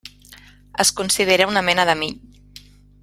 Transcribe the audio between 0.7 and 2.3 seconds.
Es considera una mena de mill.